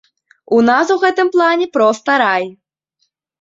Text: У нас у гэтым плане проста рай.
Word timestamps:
У 0.59 0.61
нас 0.69 0.93
у 0.95 0.97
гэтым 1.03 1.29
плане 1.35 1.67
проста 1.77 2.17
рай. 2.23 2.49